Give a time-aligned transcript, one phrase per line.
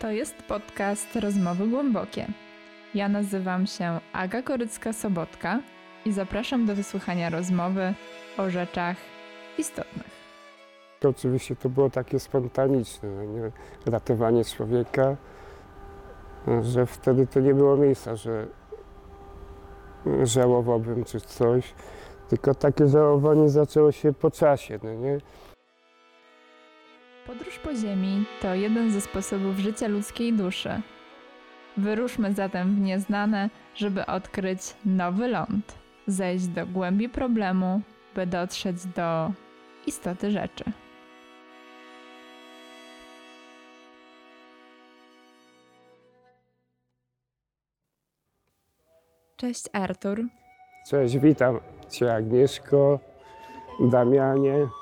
[0.00, 2.26] To jest podcast Rozmowy Głębokie.
[2.94, 5.58] Ja nazywam się Aga Korycka-Sobotka
[6.04, 7.94] i zapraszam do wysłuchania rozmowy
[8.38, 8.96] o rzeczach
[9.58, 10.06] istotnych.
[11.00, 13.50] To oczywiście to było takie spontaniczne, no nie?
[13.86, 15.16] ratowanie człowieka,
[16.62, 18.46] że wtedy to nie było miejsca, że
[20.22, 21.74] żałowałbym czy coś,
[22.28, 25.18] tylko takie żałowanie zaczęło się po czasie, no nie?
[27.30, 30.80] Podróż po Ziemi to jeden ze sposobów życia ludzkiej duszy.
[31.76, 37.80] Wyruszmy zatem w nieznane, żeby odkryć nowy ląd, zejść do głębi problemu,
[38.14, 39.32] by dotrzeć do
[39.86, 40.64] istoty rzeczy.
[49.36, 50.24] Cześć Artur.
[50.88, 51.60] Cześć, witam
[51.90, 53.00] Cię Agnieszko,
[53.80, 54.79] Damianie.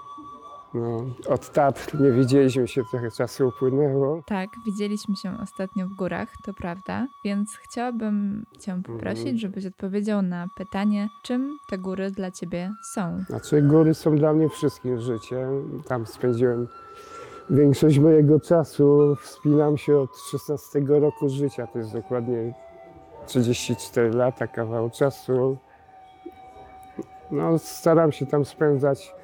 [0.75, 4.23] No, od Tatr nie widzieliśmy się, trochę czasu upłynęło.
[4.27, 9.39] Tak, widzieliśmy się ostatnio w górach, to prawda, więc chciałabym Cię poprosić, Mhm.
[9.39, 13.25] żebyś odpowiedział na pytanie, czym te góry dla Ciebie są.
[13.29, 15.83] Znaczy góry są dla mnie wszystkim życiem.
[15.87, 16.69] Tam spędziłem
[17.51, 19.17] większość mojego czasu.
[19.23, 22.55] Wspinam się od 16 roku życia, to jest dokładnie
[23.27, 25.57] 34 lata, kawał czasu.
[27.31, 29.15] No, staram się tam spędzać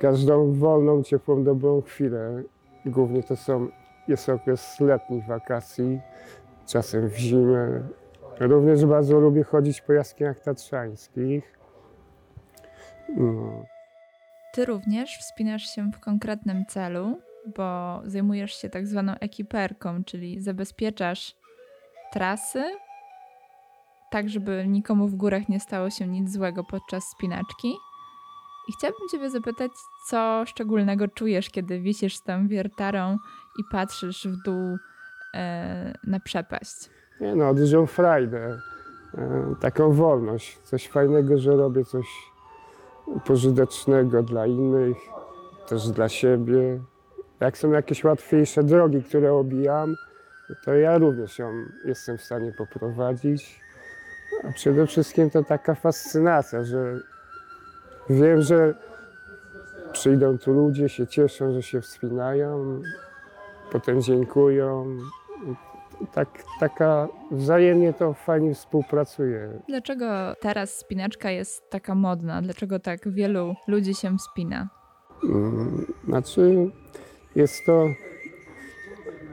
[0.00, 2.42] każdą wolną, ciepłą, dobrą chwilę.
[2.86, 3.68] Głównie to są,
[4.08, 6.00] jest okres letnich wakacji,
[6.66, 7.88] czasem w zimę.
[8.40, 11.58] Również bardzo lubię chodzić po jaskiniach tatrzańskich.
[13.16, 13.64] No.
[14.52, 17.18] Ty również wspinasz się w konkretnym celu,
[17.56, 21.36] bo zajmujesz się tak zwaną ekiperką, czyli zabezpieczasz
[22.12, 22.62] trasy,
[24.10, 27.74] tak żeby nikomu w górach nie stało się nic złego podczas spinaczki.
[28.70, 29.72] I chciałabym Ciebie zapytać,
[30.06, 33.18] co szczególnego czujesz, kiedy wisisz tam wiertarą
[33.58, 34.78] i patrzysz w dół
[35.34, 36.90] e, na przepaść.
[37.20, 38.58] Nie no, dużą frajdę,
[39.14, 42.06] e, taką wolność, coś fajnego, że robię coś
[43.24, 44.96] pożytecznego dla innych,
[45.68, 46.80] też dla siebie.
[47.40, 49.96] Jak są jakieś łatwiejsze drogi, które obijam,
[50.64, 51.52] to ja również ją
[51.84, 53.60] jestem w stanie poprowadzić.
[54.44, 57.00] A przede wszystkim to taka fascynacja, że
[58.10, 58.74] wiem, że
[59.92, 62.80] przyjdą tu ludzie, się cieszą, że się wspinają,
[63.72, 64.96] potem dziękują.
[66.12, 66.28] Tak,
[66.60, 69.60] taka wzajemnie to fajnie współpracuje.
[69.68, 70.06] Dlaczego
[70.40, 72.42] teraz spinaczka jest taka modna?
[72.42, 74.68] Dlaczego tak wielu ludzi się wspina?
[76.04, 76.70] Znaczy,
[77.36, 77.86] jest to.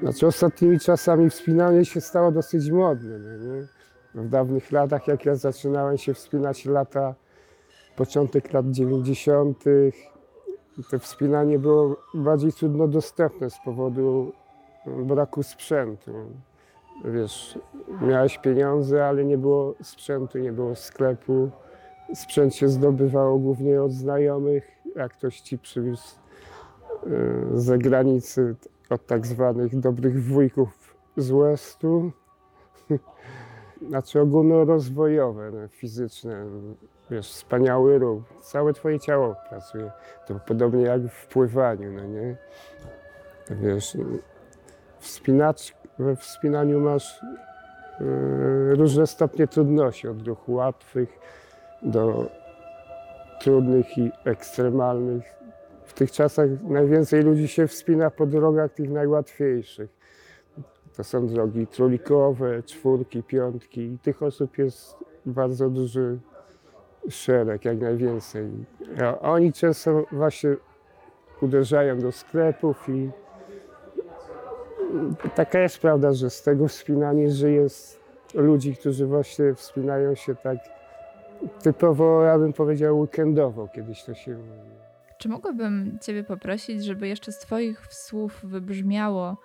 [0.01, 3.19] Znaczy, ostatnimi czasami wspinanie się stało dosyć modne.
[3.19, 3.67] No nie?
[4.23, 7.15] W dawnych latach, jak ja zaczynałem się wspinać, lata,
[7.97, 9.63] początek lat 90.,
[10.91, 14.31] to wspinanie było bardziej trudno dostępne z powodu
[14.85, 16.11] braku sprzętu.
[17.05, 17.59] Wiesz,
[18.01, 21.49] miałeś pieniądze, ale nie było sprzętu, nie było sklepu.
[22.13, 26.15] Sprzęt się zdobywało głównie od znajomych, jak ktoś ci przywiózł
[27.05, 27.09] e,
[27.53, 28.55] z zagranicy,
[28.89, 32.11] od tak zwanych dobrych wujków z Westu.
[33.81, 36.45] Znaczy ogólnorozwojowe, no, fizyczne,
[37.11, 38.23] wiesz, wspaniały ruch.
[38.41, 39.91] Całe twoje ciało pracuje.
[40.27, 42.35] To podobnie jak w pływaniu, no nie?
[43.49, 43.97] Wiesz,
[44.99, 47.25] wspinacz, we wspinaniu masz e,
[48.75, 51.19] różne stopnie trudności, od ruchu łatwych
[51.81, 52.29] do
[53.41, 55.23] trudnych i ekstremalnych.
[55.83, 59.96] W tych czasach najwięcej ludzi się wspina po drogach tych najłatwiejszych.
[60.97, 66.19] To są drogi trójkowe, czwórki, piątki i tych osób jest bardzo duży
[67.09, 68.49] szereg, jak najwięcej.
[69.21, 70.55] A oni często właśnie
[71.41, 73.09] uderzają do sklepów i
[75.35, 77.99] taka jest prawda, że z tego wspinania żyje z
[78.33, 80.57] ludzi, którzy właśnie wspinają się tak
[81.61, 84.77] typowo, ja bym powiedział, weekendowo, kiedyś to się mówi.
[85.17, 89.37] Czy mogłabym Ciebie poprosić, żeby jeszcze z Twoich słów wybrzmiało,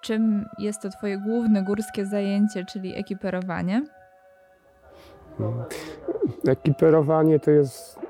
[0.00, 3.84] czym jest to Twoje główne górskie zajęcie, czyli ekiperowanie?
[6.48, 8.00] Ekiperowanie to jest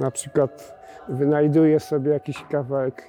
[0.00, 0.76] na przykład
[1.08, 3.02] wynajduję sobie jakiś kawałek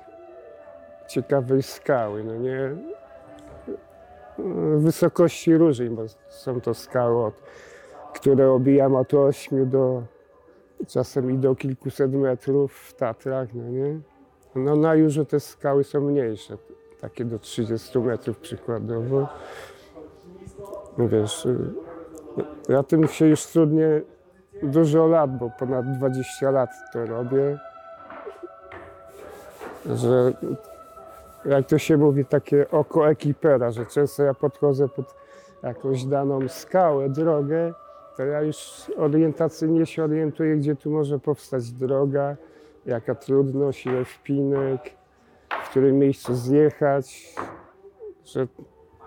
[1.07, 2.75] ciekawej skały, no nie?
[4.77, 7.33] Wysokości różnej, bo są to skały, od,
[8.13, 10.03] które obijam od 8 do
[10.87, 13.99] czasem i do kilkuset metrów w Tatrach, no nie?
[14.55, 16.57] No na Jurze te skały są mniejsze,
[17.01, 19.27] takie do 30 metrów przykładowo.
[20.97, 21.57] No wiesz, y,
[22.69, 24.01] ja tym się już trudnie
[24.63, 27.59] dużo lat, bo ponad 20 lat to robię,
[29.85, 30.33] że
[31.45, 35.15] jak to się mówi, takie oko ekipera, że często ja podchodzę pod
[35.63, 37.73] jakąś daną skałę, drogę,
[38.17, 42.35] to ja już orientacyjnie się orientuję, gdzie tu może powstać droga,
[42.85, 44.81] jaka trudność, ile wpinek,
[45.77, 47.35] którym miejscu zjechać,
[48.25, 48.47] że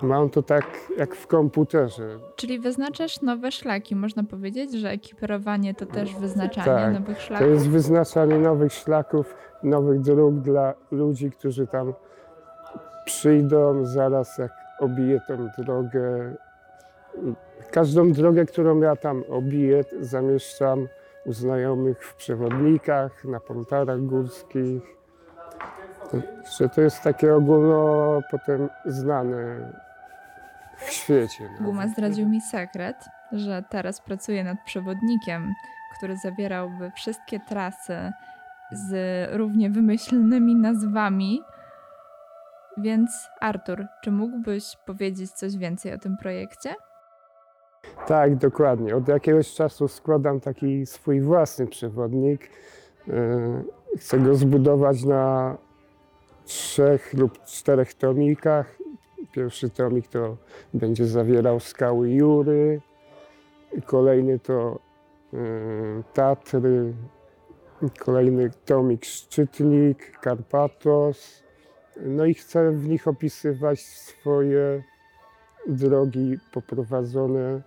[0.02, 0.64] mam to tak
[0.96, 2.18] jak w komputerze.
[2.36, 3.96] Czyli wyznaczasz nowe szlaki.
[3.96, 7.48] Można powiedzieć, że ekiperowanie to też wyznaczanie Tak, nowych To szlaków.
[7.48, 11.94] jest wyznaczanie nowych szlaków, nowych dróg dla ludzi, którzy tam
[13.04, 16.34] przyjdą zaraz jak obiję tą drogę.
[17.70, 20.88] Każdą drogę, którą ja tam obiję, zamieszczam
[21.26, 24.99] u znajomych w przewodnikach, na pontarach górskich.
[26.58, 29.36] Że to jest takie ogólno potem znane
[30.76, 31.44] w świecie.
[31.60, 31.66] no.
[31.66, 32.96] Guma zdradził mi sekret,
[33.32, 35.54] że teraz pracuje nad przewodnikiem,
[35.96, 38.12] który zawierałby wszystkie trasy
[38.72, 38.92] z
[39.32, 41.42] równie wymyślnymi nazwami.
[42.76, 46.74] Więc Artur, czy mógłbyś powiedzieć coś więcej o tym projekcie?
[48.06, 48.96] Tak, dokładnie.
[48.96, 52.50] Od jakiegoś czasu składam taki swój własny przewodnik.
[53.06, 53.64] Yy,
[53.98, 55.56] Chcę go zbudować na
[56.50, 58.78] trzech lub czterech tomikach.
[59.32, 60.36] Pierwszy tomik to
[60.74, 62.80] będzie zawierał skały Jury,
[63.86, 64.78] kolejny to
[65.32, 65.40] yy,
[66.14, 66.92] Tatry,
[67.98, 71.42] kolejny tomik Szczytnik, Karpatos.
[72.02, 74.82] No i chcę w nich opisywać swoje
[75.66, 77.62] drogi poprowadzone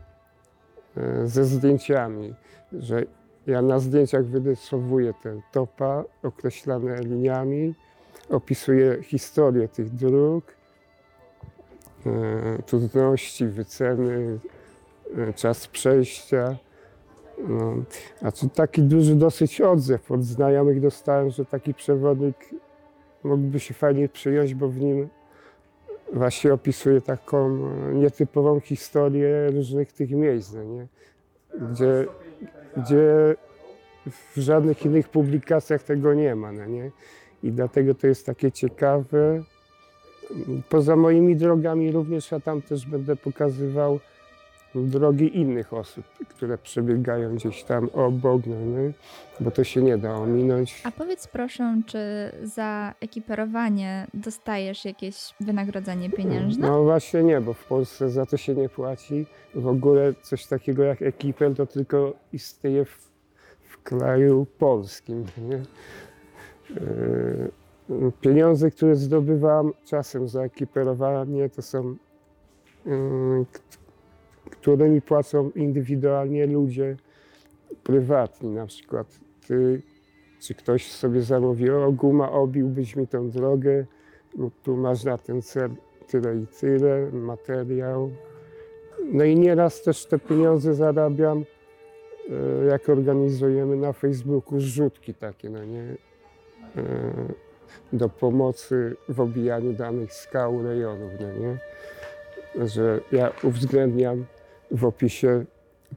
[0.97, 2.33] e, ze zdjęciami,
[2.73, 3.03] że
[3.47, 7.75] ja na zdjęciach wyrysowuję te topa określane liniami,
[8.29, 10.43] opisuję historię tych dróg,
[12.05, 14.39] e, trudności, wyceny,
[15.17, 16.55] e, czas przejścia.
[17.47, 17.75] No,
[18.21, 22.35] a tu taki duży dosyć odzew od znajomych dostałem, że taki przewodnik
[23.23, 25.09] mógłby się fajnie przyjąć, bo w nim
[26.13, 30.87] właśnie opisuje taką e, nietypową historię różnych tych miejsc, no nie?
[31.71, 32.05] Gdzie,
[32.77, 33.35] gdzie
[34.07, 36.91] w żadnych innych publikacjach tego nie ma, no nie?
[37.43, 39.43] I dlatego to jest takie ciekawe.
[40.69, 43.99] Poza moimi drogami również ja tam też będę pokazywał
[44.75, 48.91] drogi innych osób, które przebiegają gdzieś tam obok, no nie?
[49.39, 50.81] Bo to się nie da ominąć.
[50.83, 51.99] A powiedz proszę, czy
[52.43, 56.67] za ekiperowanie dostajesz jakieś wynagrodzenie pieniężne?
[56.67, 59.25] No właśnie nie, bo w Polsce za to się nie płaci.
[59.55, 63.11] W ogóle coś takiego jak ekipel to tylko istnieje w,
[63.69, 65.25] w kraju polskim.
[65.49, 65.61] Nie?
[66.69, 67.51] Yy,
[68.21, 71.95] Pieniądze, które zdobywam czasem za ekiperowanie, to są,
[72.85, 73.45] yy,
[74.51, 76.97] które mi płacą indywidualnie ludzie
[77.83, 79.07] prywatni, na przykład
[79.47, 79.81] ty,
[80.39, 83.85] czy ktoś sobie zamówi, o guma, obiłbyś mi tą drogę,
[84.37, 85.71] lub tu masz na ten cel
[86.07, 88.11] tyle i tyle, materiał.
[89.11, 91.45] No i nieraz też te pieniądze zarabiam,
[92.29, 95.95] e, jak organizujemy na Facebooku zrzutki takie, no nie,
[97.93, 101.57] do pomocy w obijaniu danych skał, rejonów, no nie,
[102.67, 104.25] że ja uwzględniam
[104.71, 105.45] w opisie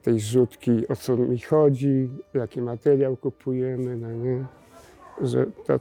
[0.02, 4.44] tej zrzutki, o co mi chodzi, jaki materiał kupujemy, no nie,
[5.20, 5.80] że to,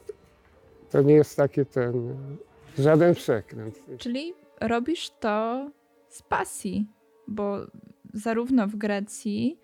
[0.91, 2.15] to nie jest takie ten,
[2.77, 3.79] żaden przekręt.
[3.97, 5.69] Czyli robisz to
[6.09, 6.87] z pasji,
[7.27, 7.57] bo
[8.13, 9.59] zarówno w Grecji,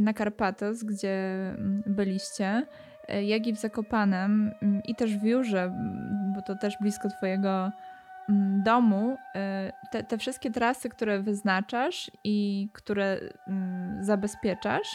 [0.00, 1.10] na Karpatos, gdzie
[1.58, 2.66] mm, byliście, e,
[3.08, 7.70] jak i w Zakopanem mm, i też w Jurze, mm, bo to też blisko twojego
[8.28, 13.20] mm, domu, e, te, te wszystkie trasy, które wyznaczasz i które
[14.00, 14.88] zabezpieczasz,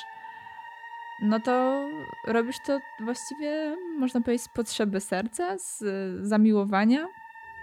[1.22, 1.86] no to
[2.28, 5.84] robisz to właściwie, można powiedzieć, z potrzeby serca, z
[6.28, 7.08] zamiłowania.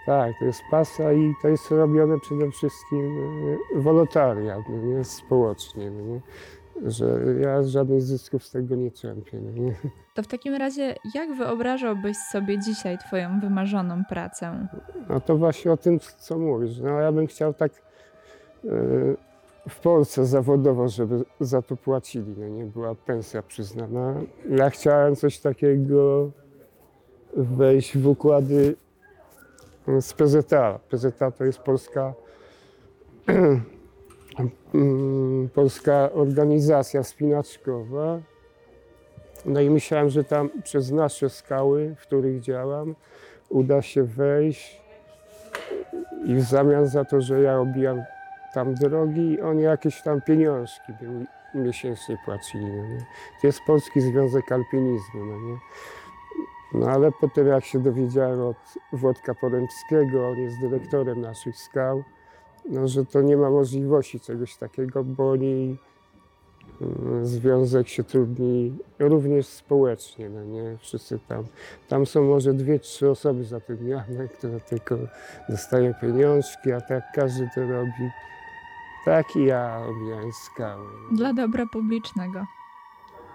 [0.05, 3.17] Tak, to jest pasja i to jest robione przede wszystkim
[3.77, 6.19] e, wolontariat, nie społecznie, nie?
[6.85, 9.39] Że ja żadnych zysków z tego nie czerpię.
[9.41, 9.75] No nie?
[10.15, 14.67] To w takim razie, jak wyobrażałbyś sobie dzisiaj Twoją wymarzoną pracę?
[15.09, 16.79] No to właśnie o tym, co mówisz.
[16.79, 18.69] No ja bym chciał tak e,
[19.69, 24.13] w Polsce zawodowo, żeby za to płacili, no nie była pensja przyznana.
[24.49, 26.31] Ja chciałem coś takiego
[27.33, 28.75] wejść w układy
[29.99, 30.79] z PZA.
[30.89, 32.13] PZA to jest polska,
[35.53, 38.19] polska organizacja wspinaczkowa.
[39.45, 42.95] No i myślałem, że tam przez nasze skały, w których działam,
[43.49, 44.81] uda się wejść
[46.25, 48.03] i w zamian za to, że ja obijam
[48.53, 52.65] tam drogi, oni jakieś tam pieniążki by mi miesięcznie płacili.
[52.65, 53.05] No nie?
[53.41, 55.25] To jest Polski Związek Alpinizmu.
[55.25, 55.57] No nie?
[56.73, 58.57] No ale potem jak się dowiedziałem od
[58.93, 62.03] Włodka Porębskiego, on jest dyrektorem naszych skał,
[62.69, 65.77] no, że to nie ma możliwości czegoś takiego, bo oni
[66.81, 70.77] mm, związek się trudni również społecznie, no nie?
[70.77, 71.43] Wszyscy tam.
[71.87, 74.97] Tam są może dwie, trzy osoby zatrudnione, które tylko
[75.49, 78.09] dostają pieniążki, a tak każdy to robi.
[79.05, 80.87] Tak i ja omijałem skały.
[81.11, 82.45] Dla dobra publicznego.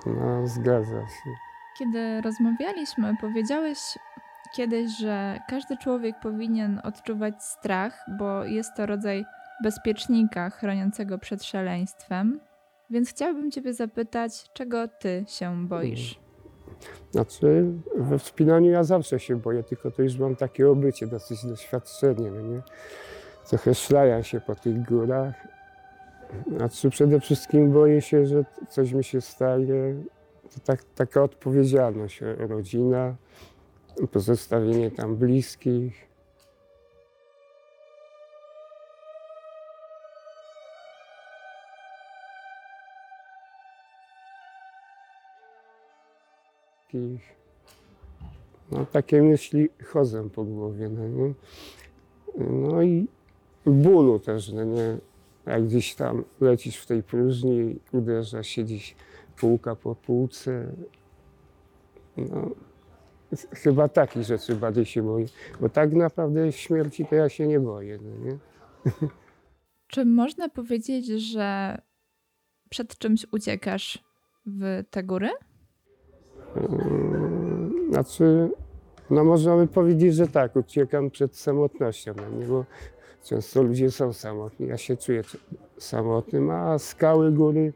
[0.06, 1.30] No, zgadza się.
[1.78, 3.78] Kiedy rozmawialiśmy, powiedziałeś
[4.56, 9.24] kiedyś, że każdy człowiek powinien odczuwać strach, bo jest to rodzaj
[9.62, 12.40] bezpiecznika chroniącego przed szaleństwem.
[12.90, 16.20] Więc chciałabym Ciebie zapytać, czego Ty się boisz?
[17.10, 17.64] Znaczy,
[17.96, 22.40] we wspinaniu ja zawsze się boję, tylko to już mam takie obycie, dosyć doświadczenie, no
[22.40, 22.62] nie?
[23.48, 25.34] Trochę szlajam się po tych górach.
[26.56, 29.94] Znaczy, przede wszystkim boję się, że coś mi się stanie.
[30.54, 33.14] To tak, taka odpowiedzialność, rodzina,
[34.12, 36.06] pozostawienie tam bliskich.
[48.72, 51.34] No, takie myśli chodzą po głowie, no nie?
[52.38, 53.06] No i
[53.66, 54.98] bólu też, no nie?
[55.46, 58.94] Jak gdzieś tam lecisz w tej próżni, uderza się gdzieś
[59.36, 60.72] półka po półce.
[62.16, 62.50] No,
[63.36, 65.26] chyba takich rzeczy bardziej się boję.
[65.60, 68.38] Bo tak naprawdę śmierci to ja się nie boję, no nie?
[69.88, 71.78] Czy można powiedzieć, że
[72.70, 74.04] przed czymś uciekasz
[74.46, 75.30] w te góry?
[76.56, 78.50] Yy, Znaczy,
[79.10, 82.46] no można by powiedzieć, że tak, uciekam przed samotnością, no nie?
[82.46, 82.64] bo
[83.24, 85.22] często ludzie są samotni, ja się czuję
[85.78, 87.72] samotnym, a skały, góry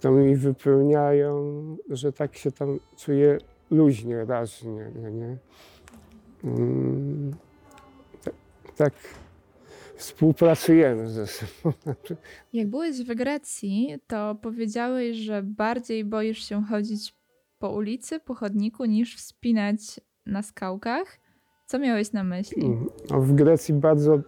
[0.00, 1.36] to mi wypełniają,
[1.90, 3.38] że tak się tam czuję
[3.72, 5.36] luźnie, raźnie, nie?
[6.44, 7.34] Mm,
[8.76, 8.92] tak,
[9.96, 11.76] współpracujemy ze sobą.
[12.52, 17.14] Jak byłeś w Grecji, to powiedziałeś, że bardziej boisz się chodzić
[17.58, 21.18] po ulicy, po chodniku, niż wspinać na skałkach.
[21.66, 22.64] Co miałeś na myśli?
[22.64, 22.90] Mhm.
[23.10, 24.18] No, w Grecji bardzo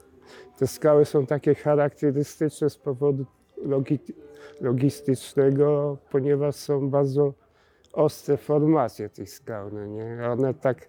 [0.58, 3.98] te skały są takie charakterystyczne z powodu logi,
[4.60, 7.34] logistycznego, ponieważ są bardzo
[7.94, 10.18] ostre formacje tych skał, no nie?
[10.30, 10.88] One tak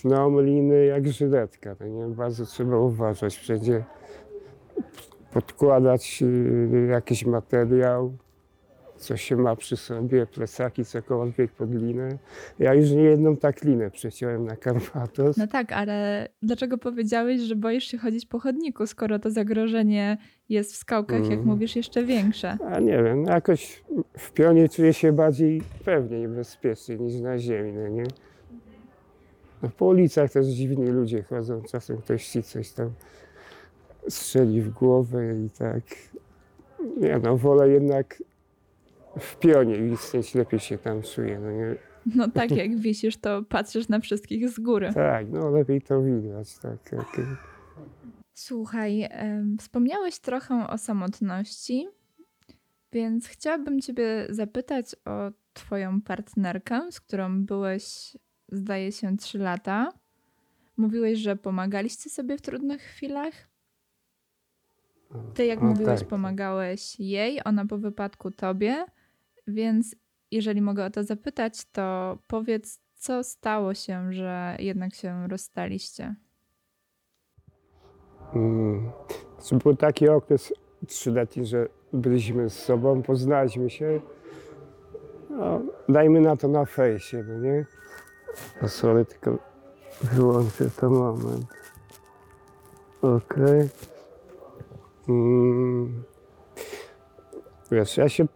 [0.00, 2.06] tną liny jak żyletka, no nie?
[2.06, 3.84] Bardzo trzeba uważać, wszędzie
[5.32, 8.12] podkładać y, jakiś materiał,
[9.02, 12.18] co się ma przy sobie, plecaki, cokolwiek pod linę.
[12.58, 15.36] Ja już nie jedną tak linę przeciąłem na Karpatos.
[15.36, 20.18] No tak, ale dlaczego powiedziałeś, że boisz się chodzić po chodniku, skoro to zagrożenie
[20.48, 21.46] jest w skałkach, jak Mhm.
[21.46, 22.56] mówisz, jeszcze większe?
[22.70, 23.82] A nie wiem, no jakoś
[24.18, 28.04] w pionie czuję się bardziej pewnie i bezpiecznie niż na ziemi, no nie?
[29.62, 32.90] No po ulicach też dziwni ludzie chodzą, czasem ktoś ci coś tam
[34.08, 35.82] strzeli w głowę i tak.
[36.96, 38.22] Nie no, wolę jednak
[39.20, 41.74] w pionie istnieć, lepiej się tam czuję, no nie?
[42.06, 44.92] No tak, jak wisisz, to patrzysz na wszystkich z góry.
[44.94, 46.90] Tak, no lepiej to widać, tak.
[46.90, 47.26] tak.
[48.34, 49.08] Słuchaj,
[49.58, 51.88] wspomniałeś trochę o samotności,
[52.92, 58.16] więc chciałabym Ciebie zapytać o Twoją partnerkę, z którą byłeś,
[58.48, 59.92] zdaje się, 3 lata.
[60.76, 63.34] Mówiłeś, że pomagaliście sobie w trudnych chwilach.
[65.34, 66.08] Ty, jak O, mówiłeś, tak.
[66.08, 68.84] pomagałeś jej, ona po wypadku Tobie,
[69.46, 69.96] więc
[70.30, 76.14] jeżeli mogę o to zapytać, to powiedz, co stało się, że jednak się rozstaliście.
[78.34, 78.90] Mm.
[79.48, 80.52] To był taki okres
[80.88, 84.00] trzyletni, że byliśmy z sobą, poznaliśmy się.
[85.30, 87.66] No, dajmy na to na fejsie, no nie?
[88.62, 89.38] O, sorry, tylko
[90.02, 91.46] wyłączę to moment.
[93.02, 93.68] Okej.
[95.08, 96.02] Mm.
[97.70, 98.26] Wiesz, ja się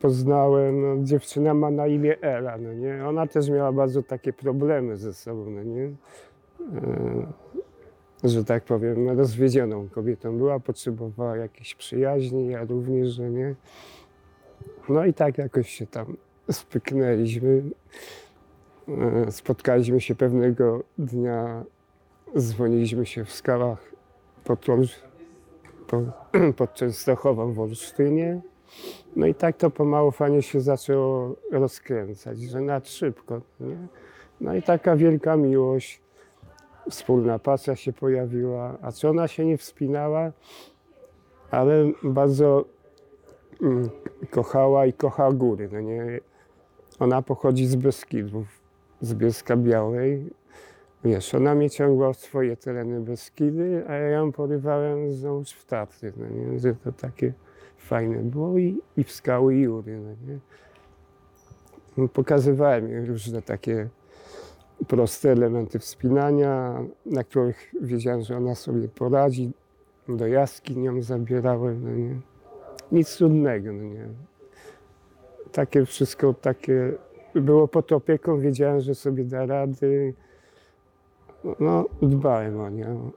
[0.00, 3.06] poznałem, no, dziewczyna ma na imię Ela, no nie?
[3.08, 5.84] Ona też miała bardzo takie problemy ze sobą, no nie?
[5.84, 7.26] E,
[8.24, 13.54] że tak powiem, rozwiedzioną kobietą była, potrzebowała jakiejś przyjaźni, ja również, że nie.
[14.88, 16.16] No i tak jakoś się tam
[16.50, 17.62] spyknęliśmy.
[18.88, 21.64] E, Spotkaliśmy się pewnego dnia,
[22.38, 23.92] dzwoniliśmy się w skałach
[24.44, 25.02] pod, Olsz-
[25.86, 26.02] po,
[26.56, 28.40] pod Częstochową w Olsztynie.
[29.16, 33.40] No i tak to pomału fajnie się zaczęło rozkręcać, że nad szybko.
[33.60, 33.76] Nie?
[34.40, 36.00] No i taka wielka miłość
[36.90, 40.32] wspólna pasja się pojawiła, a czy ona się nie wspinała,
[41.50, 42.64] ale bardzo
[43.62, 43.88] mm,
[44.30, 46.20] kochała i kocha góry, no nie?
[46.98, 48.46] Ona pochodzi z Beskidów.
[49.00, 50.30] z Bielska Białej.
[51.04, 56.12] Wiesz, ona mnie ciągła w swoje tereny Beskidy, a ja ją porywałem znowuż w Tatry,
[56.16, 56.58] no nie?
[56.58, 57.32] Że to takie
[57.80, 60.38] fajne było i, i w skały Jury, no nie?
[61.96, 63.88] No, Pokazywałem różne takie
[64.88, 69.52] proste elementy wspinania, na których wiedziałem, że ona sobie poradzi.
[70.08, 72.20] Do jaskiń ją zabierałem, no nie?
[72.92, 74.08] Nic trudnego, no nie?
[75.52, 76.92] Takie wszystko takie
[77.34, 80.14] było pod opieką, wiedziałem, że sobie da rady.
[81.60, 83.10] No, dbałem o nią.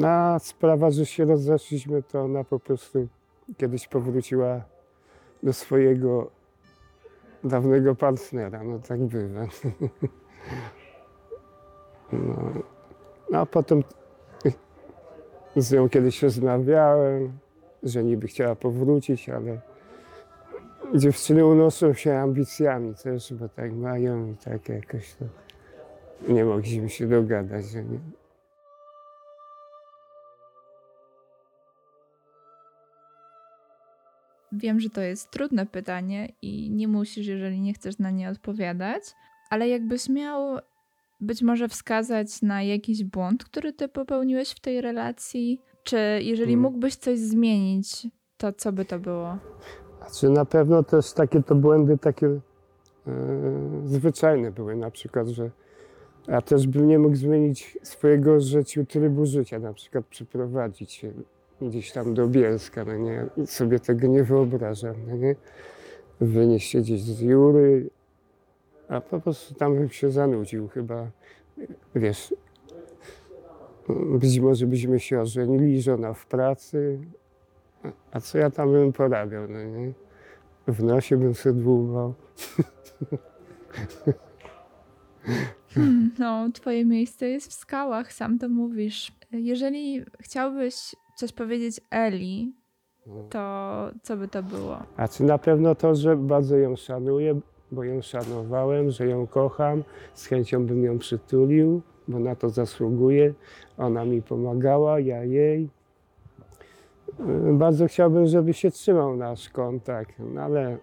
[0.00, 3.08] Na sprawa, że się rozeszliśmy, to ona po prostu
[3.56, 4.60] kiedyś powróciła
[5.42, 6.30] do swojego
[7.44, 8.64] dawnego partnera.
[8.64, 9.46] No tak bywa.
[12.12, 12.52] No,
[13.30, 13.82] no a potem
[15.56, 17.38] z nią kiedyś rozmawiałem,
[17.82, 19.60] że niby chciała powrócić, ale
[20.94, 25.24] dziewczyny unoszą się ambicjami też, bo tak mają i tak jakoś to
[26.32, 28.21] nie mogliśmy się dogadać, że nie.
[34.62, 39.02] Wiem, że to jest trudne pytanie i nie musisz, jeżeli nie chcesz na nie odpowiadać,
[39.50, 40.58] ale jakbyś miał
[41.20, 46.60] być może wskazać na jakiś błąd, który ty popełniłeś w tej relacji, czy jeżeli Hmm.
[46.60, 49.38] mógłbyś coś zmienić, to co by to było?
[49.98, 52.40] Znaczy na pewno też takie to błędy takie e,
[53.84, 55.50] zwyczajne były, na przykład, że
[56.28, 61.12] ja też bym nie mógł zmienić swojego życiu, trybu życia, na przykład przeprowadzić się
[61.68, 65.34] gdzieś tam do Bielska, no nie, sobie tego nie wyobrażam, no nie,
[66.20, 67.90] wynieść się gdzieś z Jury,
[68.88, 71.10] a po prostu tam bym się zanudził chyba,
[71.94, 72.34] wiesz,
[74.20, 76.98] być może byśmy się ożenili, żona w pracy,
[78.12, 79.92] a- co ja tam bym porabiał, no nie?
[80.68, 82.14] W nosie bym sobie dłubał.
[85.74, 89.12] Hmm, no, twoje miejsce jest w skałach, sam to mówisz.
[89.32, 92.52] Jeżeli chciałbyś coś powiedzieć Eli,
[93.30, 94.76] to co by to było?
[94.96, 97.40] A czy na pewno to, że bardzo ją szanuję,
[97.72, 99.82] bo ją szanowałem, że ją kocham,
[100.14, 103.34] z chęcią bym ją przytulił, bo na to zasługuje.
[103.78, 105.68] Ona mi pomagała, ja jej.
[107.52, 110.78] Bardzo chciałbym, żeby się trzymał nasz kontakt, no ale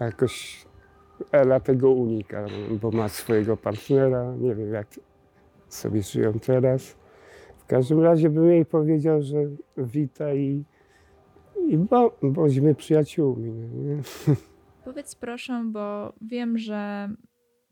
[0.00, 0.66] jakoś
[1.32, 2.46] Ela tego unika,
[2.80, 4.34] bo ma swojego partnera.
[4.36, 4.86] Nie wiem, jak
[5.68, 6.97] sobie żyją teraz.
[7.68, 9.36] W każdym razie bym jej powiedział, że
[9.76, 10.64] wita i,
[11.66, 13.50] i bo, bądźmy przyjaciółmi.
[13.50, 14.02] no Nie?
[14.84, 17.10] Powiedz proszę, bo wiem, że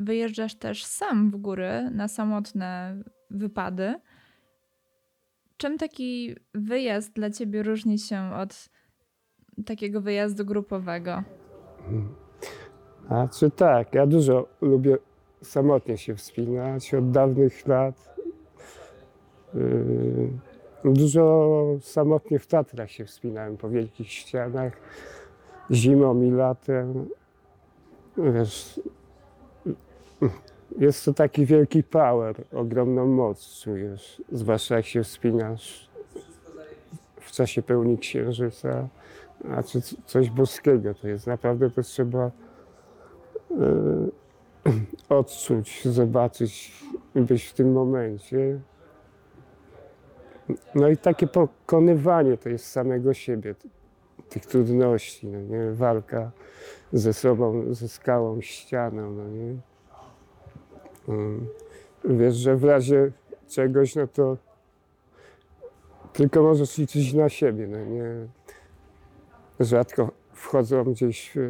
[0.00, 3.94] wyjeżdżasz też sam w góry na samotne wypady.
[5.56, 8.68] Czym taki wyjazd dla ciebie różni się od
[9.66, 11.22] takiego wyjazdu grupowego?
[13.08, 14.98] A czy tak, ja dużo lubię
[15.42, 18.15] samotnie się wspinać od dawnych lat.
[19.56, 20.28] Yy,
[20.84, 24.72] Dużo samotnie w Tatrach się wspinałem po wielkich ścianach,
[25.70, 27.08] zimą i latem.
[28.18, 28.80] Wiesz,
[30.78, 35.90] jest to taki wielki power, ogromną moc czujesz, zwłaszcza jak się wspinasz
[37.20, 38.88] w czasie pełni księżyca,
[39.50, 41.26] a czy coś boskiego to jest.
[41.26, 42.30] Naprawdę to trzeba e,
[45.18, 46.72] odczuć, zobaczyć,
[47.14, 48.60] być w tym momencie.
[50.74, 53.54] No i takie pokonywanie to jest samego siebie,
[54.28, 55.72] tych trudności, no nie?
[55.72, 56.30] walka
[56.92, 59.56] ze sobą, ze skałą, ścianą, no nie?
[61.08, 61.46] Mm.
[62.04, 63.12] Wiesz, że w razie
[63.48, 64.36] czegoś, no to
[66.12, 68.26] tylko możesz liczyć na siebie, no nie?
[69.60, 71.40] Rzadko wchodzą gdzieś e,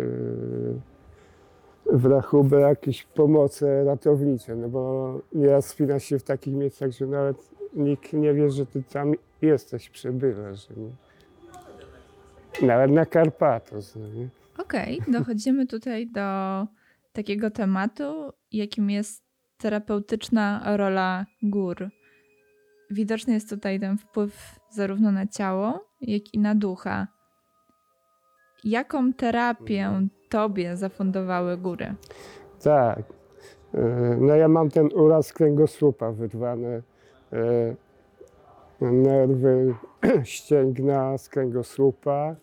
[1.93, 7.56] w rachubę jakieś pomoce ratownicze, no bo nieraz spina się w takich miejscach, że nawet
[7.77, 9.13] nikt nie wie, że ty tam
[9.43, 10.69] jesteś, przebywasz.
[10.71, 10.91] Nie?
[12.67, 14.29] Nawet na Karpatos, no nie?
[14.59, 16.21] Okej, dochodzimy tutaj do
[17.13, 19.23] takiego tematu, jakim jest
[19.59, 21.89] terapeutyczna rola gór.
[22.91, 27.07] Widoczny jest tutaj ten wpływ zarówno na ciało, jak i na ducha.
[28.65, 31.95] Jaką terapię tobie zafundowały góry?
[32.63, 32.99] Tak.
[33.75, 36.83] E, No ja mam ten uraz kręgosłupa, wyrwane e,
[38.81, 39.75] nerwy
[40.25, 42.37] ścięgna z kręgosłupa.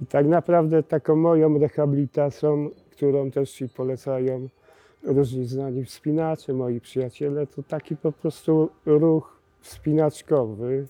[0.00, 4.48] I tak naprawdę taką moją rehabilitacją, którą też i polecają
[5.02, 10.86] różni znani wspinacze, moi przyjaciele, to taki po prostu ruch wspinaczkowy,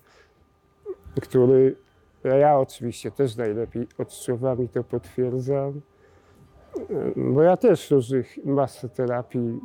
[1.20, 1.76] który
[2.24, 5.80] ja oczywiście też najlepiej odczuwam i to potwierdzam.
[7.16, 9.60] Bo ja też różnych masę terapii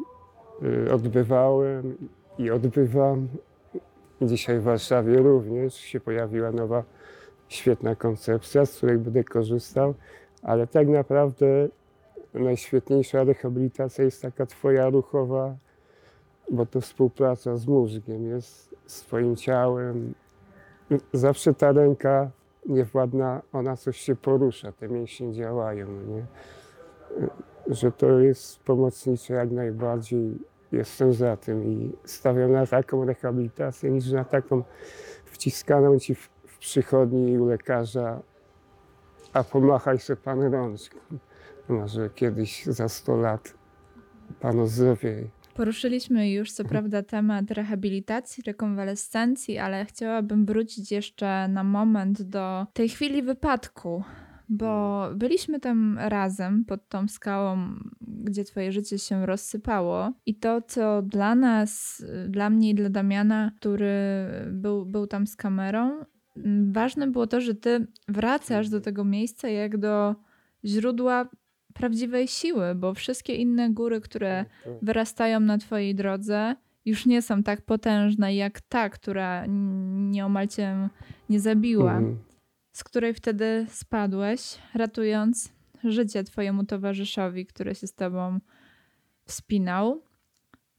[0.88, 1.98] y, odbywałem
[2.40, 3.28] i odbywam.
[4.22, 6.84] Dzisiaj w Warszawie również się pojawiła nowa,
[7.48, 9.94] świetna koncepcja, z której będę korzystał,
[10.42, 11.68] ale tak naprawdę
[12.34, 15.56] najświetniejsza rehabilitacja jest taka twoja ruchowa,
[16.52, 20.14] bo to współpraca z mózgiem jest, z twoim ciałem.
[21.14, 22.32] Zawsze ta ręka
[22.66, 26.26] niewładna, ona coś się porusza, te mięśnie działają, nie?
[27.68, 30.38] Że to jest pomocnicze jak najbardziej.
[30.72, 34.64] Jestem za tym i stawiam na taką rehabilitację niż na taką
[35.26, 38.22] wciskaną ci w, w przychodni u lekarza,
[39.34, 41.00] a pomachaj sobie pan rączką.
[41.70, 43.54] Może kiedyś za 100 lat
[44.40, 45.28] panu zdrowieje.
[45.56, 52.90] Poruszyliśmy już co prawda temat rehabilitacji, rekonwalescencji, ale chciałabym wrócić jeszcze na moment do tej
[52.90, 54.04] chwili wypadku,
[54.50, 57.58] bo byliśmy tam razem pod tą skałą,
[58.02, 63.52] gdzie twoje życie się rozsypało i to, co dla nas, dla mnie i dla Damiana,
[63.60, 63.96] który
[64.52, 65.92] był, był tam z kamerą,
[66.72, 70.16] ważne było to, że ty wracasz do tego miejsca jak do
[70.66, 71.30] źródła
[71.74, 74.86] prawdziwej siły, bo wszystkie inne góry, które Tak, tak.
[74.86, 76.56] wyrastają na twojej drodze,
[76.86, 79.46] już nie są tak potężne jak ta, która
[80.10, 80.90] nieomal cię
[81.30, 82.18] nie zabiła, Mhm.
[82.76, 85.50] Z której wtedy spadłeś, ratując
[85.84, 88.40] życie twojemu towarzyszowi, który się z tobą
[89.26, 90.02] wspinał.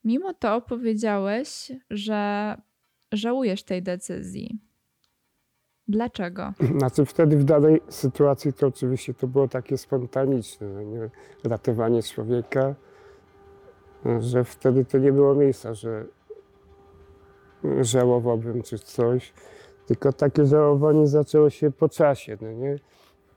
[0.05, 2.55] Mimo to powiedziałeś, że
[3.13, 4.59] żałujesz tej decyzji.
[5.89, 6.53] Dlaczego?
[6.79, 11.11] Znaczy wtedy w danej sytuacji to oczywiście to było takie spontaniczne, no nie?
[11.45, 12.75] ratowanie człowieka,
[14.21, 16.05] że wtedy to nie było miejsca, że
[17.81, 19.33] żałowałbym czy coś,
[19.87, 22.77] tylko takie żałowanie zaczęło się po czasie, no nie?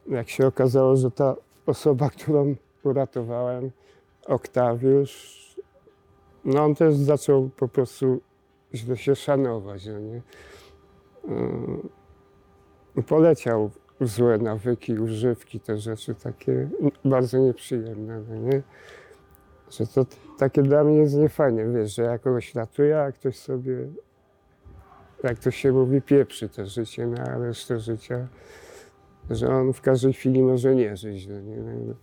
[0.07, 1.35] Jak się okazało, że ta
[1.65, 3.71] osoba, którą uratowałem,
[4.27, 5.39] Oktawiusz,
[6.45, 8.21] no on też zaczął po prostu
[8.73, 10.21] źle się szanować, no nie?
[12.95, 16.69] Yy, poleciał w złe nawyki, używki, te rzeczy takie
[17.05, 18.62] bardzo nieprzyjemne, no nie?
[19.71, 20.05] Że to
[20.38, 23.88] takie dla mnie jest niefajne, wiesz, że ja kogoś ratuję, a ktoś sobie,
[25.23, 28.27] jak to się mówi, pieprzy to życie na resztę życia,
[29.29, 31.58] że on w każdej chwili może nie żyć, no nie?
[31.58, 31.93] No,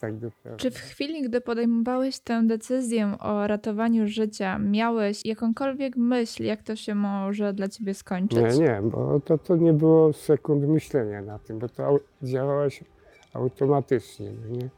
[0.00, 0.56] tak naprawdę.
[0.56, 6.76] Czy w chwili, gdy podejmowałeś tę decyzję o ratowaniu życia, miałeś jakąkolwiek myśl, jak to
[6.76, 8.38] się może dla ciebie skończyć?
[8.38, 12.84] Nie, nie, bo to, to nie było sekund myślenia na tym, bo to działałaś
[13.32, 14.68] automatycznie, no nie?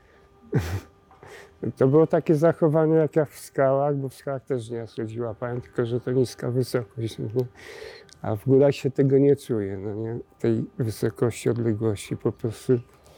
[1.77, 5.61] To było takie zachowanie jak ja w skałach, bo w skałach też nie chodzi łapałem,
[5.61, 7.47] tylko że to niska wysokość, no nie?
[8.23, 10.19] A w górach się tego nie czuje, no nie?
[10.39, 12.73] Tej wysokości, odległości po prostu.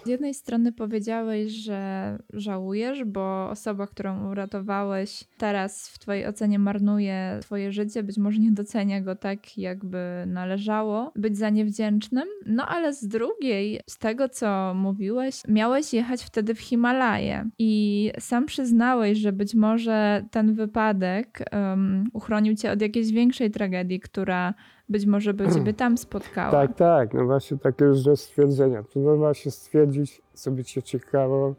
[0.08, 7.72] Jednej strony powiedziałeś, że żałujesz, bo osoba, którą uratowałeś, teraz w Twojej ocenie marnuje Twoje
[7.72, 12.24] życie, być może nie docenia go tak, jakby należało być za nie wdzięcznym.
[12.46, 18.46] No ale z drugiej, z tego co mówiłeś, miałeś jechać wtedy w Himalaje i sam
[18.46, 24.54] przyznałeś, że być może ten wypadek um, uchronił Cię od jakiejś większej tragedii, która
[24.88, 26.50] być może by Ciebie tam spotkała.
[26.50, 28.82] Tak, tak, no właśnie takie różne stwierdzenia.
[28.82, 31.54] Trudno właśnie stwierdzić, co by cię ciekało.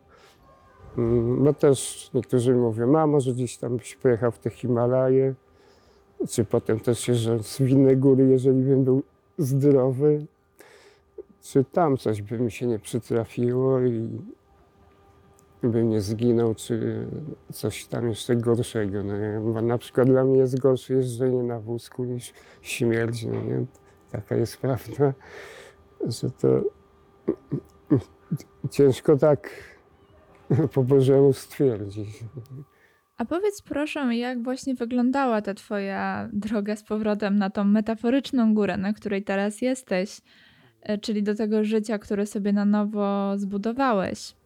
[0.97, 5.33] Mm, No też niektórzy mówią, a może gdzieś tam byś pojechał w te Himalaje,
[6.29, 9.03] czy potem też jeżdżąc w inne góry, jeżeli bym był
[9.37, 10.25] zdrowy,
[11.41, 14.09] czy tam coś by mi się nie przytrafiło i
[15.63, 17.05] bym nie zginął, czy
[17.53, 19.03] coś tam jeszcze gorszego.
[19.03, 19.13] No?
[19.53, 23.25] Bo na przykład dla mnie jest gorsze jeżdżenie na wózku niż śmierć.
[23.25, 23.65] No nie?
[24.11, 25.13] Taka jest prawda,
[26.07, 26.61] że to
[28.69, 29.49] ciężko tak
[30.73, 32.23] po Bożemu stwierdzić.
[33.17, 38.77] A powiedz proszę, jak właśnie wyglądała ta twoja droga z powrotem na tą metaforyczną górę,
[38.77, 40.21] na której teraz jesteś,
[40.81, 44.38] e, czyli do tego życia, które sobie na nowo zbudowałeś.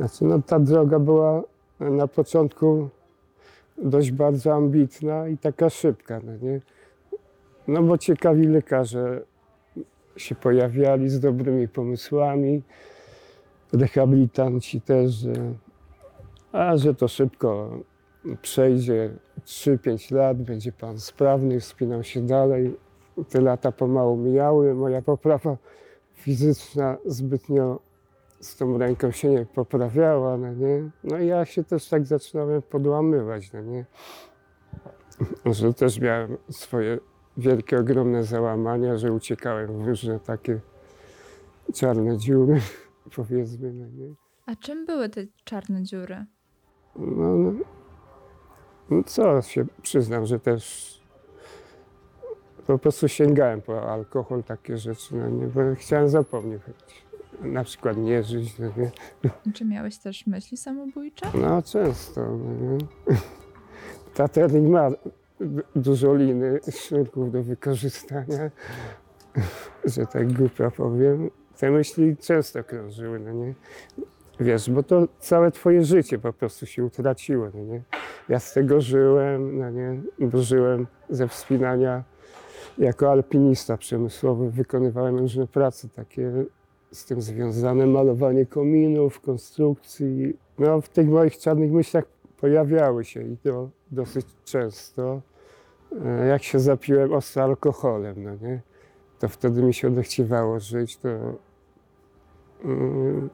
[0.00, 1.42] Znaczy, no, ta droga była
[1.80, 2.88] na początku
[3.78, 6.60] dość bardzo ambitna i taka szybka, no nie?
[7.68, 9.22] No bo ciekawi lekarze
[10.16, 12.62] się pojawiali z dobrymi pomysłami,
[13.72, 15.32] rehabilitanci też, że,
[16.52, 17.70] a że to szybko
[18.42, 19.10] przejdzie
[19.44, 22.76] 3-5 lat, będzie pan sprawny, wspinał się dalej.
[23.28, 25.56] Te lata pomału mijały, moja poprawa
[26.14, 27.89] fizyczna zbytnio
[28.40, 30.90] z tą ręką się nie poprawiała, no nie?
[31.04, 33.86] No i ja się też tak zaczynałem podłamywać, no nie?
[35.46, 36.98] Że też miałem swoje
[37.36, 40.60] wielkie, ogromne załamania, że uciekałem w różne takie
[41.74, 42.60] czarne dziury,
[43.16, 44.14] powiedzmy, no nie?
[44.46, 46.26] A czym były te czarne dziury?
[46.96, 47.52] No, no,
[48.90, 51.00] no co się przyznam, że też
[52.66, 56.62] po prostu sięgałem po alkohol, takie rzeczy, no nie, bo chciałem zapomnieć.
[57.40, 58.90] Na przykład nie żyć, no nie.
[59.52, 61.26] Czy miałeś też myśli samobójcze?
[61.34, 62.78] No często, no nie.
[64.14, 64.90] Taternik ma
[65.40, 68.50] du- dużo liny, sznurków do wykorzystania,
[69.84, 71.30] że tak głupio powiem.
[71.58, 73.54] Te myśli często krążyły, no nie.
[74.40, 77.82] Wiesz, bo to całe twoje życie po prostu się utraciło, no nie.
[78.28, 82.04] Ja z tego żyłem, no nie, bo żyłem ze wspinania
[82.78, 84.50] jako alpinista przemysłowy.
[84.50, 86.32] Wykonywałem różne prace takie
[86.92, 90.36] z tym związane, malowanie kominów, konstrukcji.
[90.58, 92.04] No w tych moich czarnych myślach
[92.40, 95.20] pojawiały się i to dosyć często.
[96.04, 98.60] E, Jak się zapiłem ostro alkoholem, no nie,
[99.18, 101.08] to wtedy mi się odechciewało żyć, to
[102.64, 103.30] mm,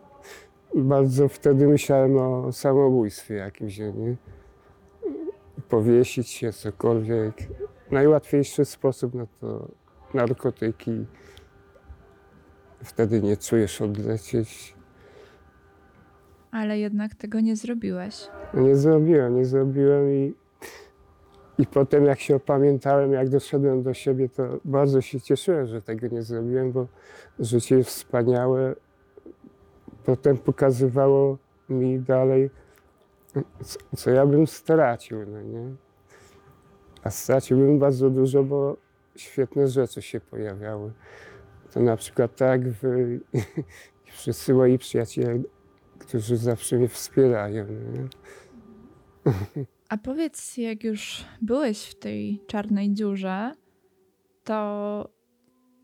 [0.74, 4.16] bardzo wtedy myślałem o samobójstwie jakimś, no nie?
[5.68, 7.34] Powiesić się, cokolwiek.
[7.90, 9.68] Najłatwiejszy sposób, no to
[10.14, 11.06] narkotyki.
[12.84, 14.76] Wtedy nie czujesz odlecieć.
[16.50, 18.28] Ale jednak tego nie zrobiłeś.
[18.54, 20.34] Nie zrobiłem, nie zrobiłem i,
[21.58, 26.08] i potem jak się opamiętałem, jak doszedłem do siebie, to bardzo się cieszyłem, że tego
[26.08, 26.86] nie zrobiłem, bo
[27.38, 28.74] życie jest wspaniałe.
[30.04, 32.50] Potem pokazywało mi dalej,
[33.64, 35.74] co, co ja bym stracił, no nie?
[37.02, 38.76] A straciłbym bardzo dużo, bo
[39.16, 40.92] świetne rzeczy się pojawiały.
[41.76, 42.60] To na przykład tak
[44.06, 45.42] i wszyscy moi przyjaciele,
[45.98, 47.66] którzy zawsze mnie wspierają.
[47.66, 48.08] Nie?
[49.88, 53.52] A powiedz, jak już byłeś w tej czarnej dziurze,
[54.44, 55.08] to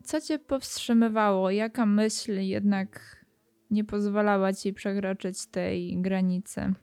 [0.03, 1.51] co cię powstrzymywało?
[1.51, 3.25] Jaka myśl jednak
[3.71, 6.73] nie pozwalała ci przekroczyć tej granicy?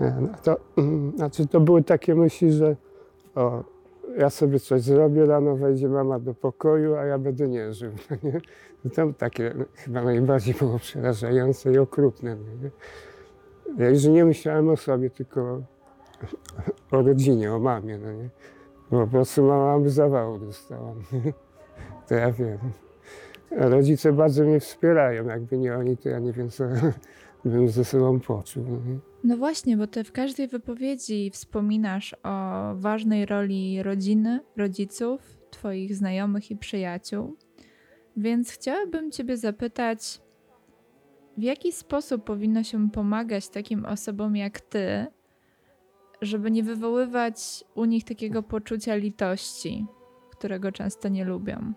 [0.00, 0.56] Nie, no to,
[1.16, 2.76] znaczy to były takie myśli, że
[3.34, 3.64] o,
[4.16, 7.92] ja sobie coś zrobię, rano wejdzie mama do pokoju, a ja będę nie żył.
[8.10, 8.40] no Nie?
[8.84, 12.36] No to takie chyba najbardziej było przerażające i okrutne.
[12.36, 12.70] no?
[13.78, 15.62] Ja już nie myślałem o sobie, tylko
[16.90, 17.98] o rodzinie, o mamie.
[17.98, 18.28] No nie?
[18.90, 20.94] Bo po prostu mama by zawału dostała.
[21.24, 21.32] nie?
[22.08, 22.58] To ja wiem.
[23.50, 25.24] Rodzice bardzo mnie wspierają.
[25.24, 26.64] Jakby nie oni, to ja nie wiem, co
[27.46, 28.64] bym ze sobą poczuł.
[28.64, 28.98] no Nie?
[29.24, 36.50] No właśnie, bo ty w każdej wypowiedzi wspominasz o ważnej roli rodziny, rodziców, twoich znajomych
[36.50, 37.36] i przyjaciół.
[38.16, 40.20] Więc chciałabym ciebie zapytać,
[41.36, 45.06] w jaki sposób powinno się pomagać takim osobom jak ty,
[46.22, 49.86] żeby nie wywoływać u nich takiego poczucia litości,
[50.30, 51.72] którego często nie lubią?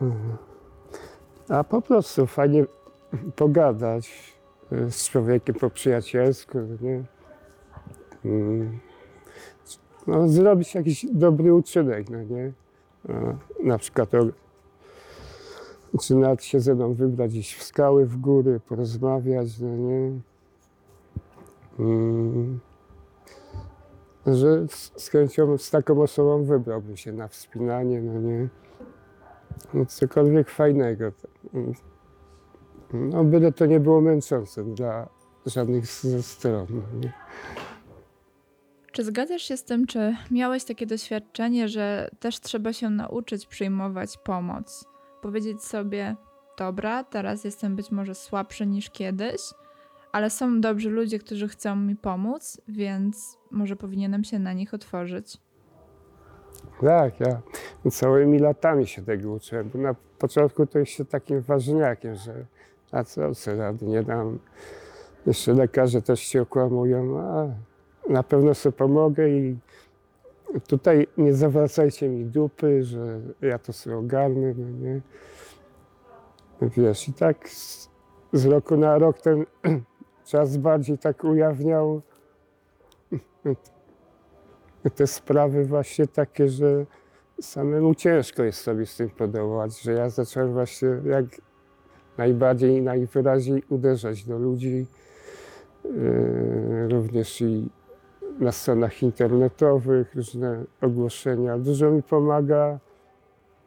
[0.00, 0.36] Mhm.
[1.48, 2.64] A po prostu fajnie
[3.36, 4.34] pogadać
[4.72, 7.04] y, z człowiekiem po przyjacielsku, nie?
[8.24, 8.78] Mm.
[10.06, 12.52] No, zrobić jakiś dobry uczynek, no nie?
[13.62, 14.10] Na przykład
[16.00, 20.20] czy nawet się ze mną wybrać gdzieś w skały, w góry, porozmawiać, no nie?
[21.78, 22.60] Mm.
[24.26, 28.48] Że z, z chęcią z taką osobą wybrałbym się na wspinanie, no nie?
[29.74, 31.12] No, cokolwiek fajnego.
[32.92, 35.08] No, byle to nie było męczące dla
[35.46, 36.66] żadnych ze stron.
[36.70, 37.12] no Nie?
[38.92, 44.18] Czy zgadzasz się z tym, czy miałeś takie doświadczenie, że też trzeba się nauczyć przyjmować
[44.18, 44.84] pomoc?
[45.22, 46.16] Powiedzieć sobie,
[46.58, 49.40] dobra, teraz jestem być może słabszy niż kiedyś,
[50.12, 55.38] ale są dobrzy ludzie, którzy chcą mi pomóc, więc może powinienem się na nich otworzyć.
[56.80, 57.40] Tak, ja
[57.90, 62.46] całymi latami się tego uczyłem, bo na początku to jeszcze takim ważniakiem, że
[62.96, 64.38] a co, co rady nie dam.
[65.26, 67.46] Jeszcze lekarze też się okłamują, a
[68.12, 69.56] na pewno sobie pomogę i
[70.68, 75.00] tutaj nie zawracajcie mi dupy, że ja to sobie ogarnę, no nie.
[76.76, 77.90] Wiesz, i tak z,
[78.32, 79.46] z roku na rok ten
[80.30, 82.02] czas bardziej tak ujawniał
[84.96, 86.86] te sprawy właśnie takie, że
[87.40, 91.24] samemu ciężko jest sobie z tym podołać, że ja zacząłem właśnie jak
[92.18, 94.86] najbardziej i najwyraźniej uderzać do ludzi,
[95.84, 97.68] yy, również i
[98.40, 101.58] na stronach internetowych, różne ogłoszenia.
[101.58, 102.78] Dużo mi pomaga.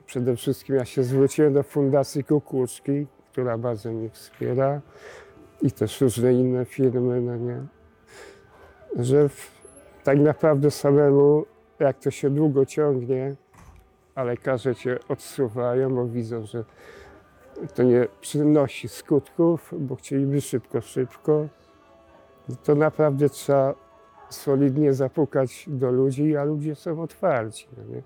[0.05, 4.81] Przede wszystkim ja się zwróciłem do Fundacji Kukuczki, która bardzo mnie wspiera
[5.61, 7.63] i też różne inne firmy, no nie,
[8.95, 9.51] że w,
[10.03, 11.45] tak naprawdę samemu,
[11.79, 13.35] jak to się długo ciągnie,
[14.15, 16.63] a lekarze cię odsuwają, bo widzą, że
[17.75, 21.47] to nie przynosi skutków, bo chcieliby szybko, szybko,
[22.63, 23.73] to naprawdę trzeba
[24.29, 27.67] solidnie zapukać do ludzi, a ludzie są otwarci.
[27.77, 28.01] No nie?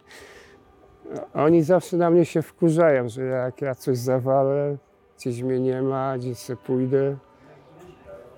[1.33, 4.77] Oni zawsze na mnie się wkurzają, że jak ja coś zawalę,
[5.17, 7.15] gdzieś mnie nie ma, gdzieś sobie pójdę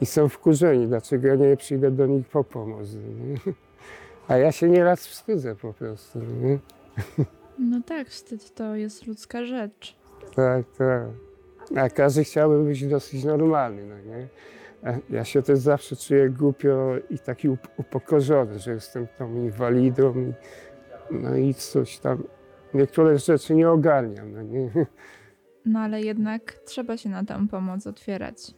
[0.01, 2.89] i są wkurzeni, dlaczego ja nie przyjdę do nich po pomoc.
[2.93, 3.54] no Nie?
[4.28, 6.19] A ja się nieraz wstydzę po prostu.
[6.19, 6.60] no Nie?
[7.60, 9.95] No tak, wstyd to jest ludzka rzecz.
[10.36, 11.08] Tak, tak.
[11.76, 14.28] A każdy chciałby być dosyć normalny, no nie?
[15.10, 20.14] Ja się też zawsze czuję głupio i taki up- upokorzony, że jestem tą inwalidą.
[20.16, 20.34] i-
[21.12, 22.24] No i coś tam.
[22.74, 24.70] Niektóre rzeczy nie ogarniam, no nie?
[25.66, 28.54] No ale jednak trzeba się na tę pomoc otwierać.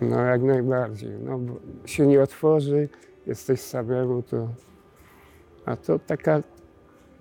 [0.00, 1.10] No jak najbardziej.
[1.18, 1.54] No bo
[1.86, 2.88] się nie otworzy,
[3.26, 4.48] jesteś samemu, to...
[5.66, 6.42] A to taka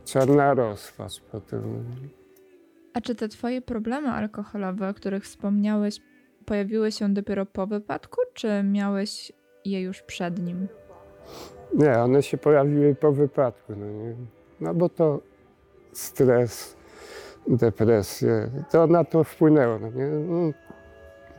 [0.06, 1.84] czarna rozpacz potem.
[2.94, 6.00] A czy te twoje problemy alkoholowe, o których wspomniałeś,
[6.46, 9.32] pojawiły się dopiero po wypadku, czy miałeś
[9.66, 10.68] je już przed nim?
[11.74, 14.16] Nie, one się pojawiły po wypadku, no nie?
[14.62, 15.22] No bo to
[15.94, 16.76] stres,
[17.48, 20.06] depresje, to na to wpłynęło, no nie?
[20.06, 20.52] No,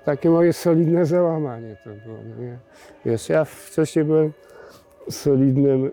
[0.04, 2.58] takie moje solidne załamanie to było, no nie?
[3.04, 4.32] Wiesz, ja wcześniej byłem
[5.10, 5.90] solidnym,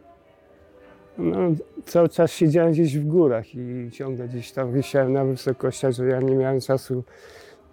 [1.17, 1.39] no
[1.85, 6.19] cały czas siedziałem gdzieś w górach i ciągle gdzieś tam wisiałem na wysokościach, że ja
[6.19, 7.03] nie miałem czasu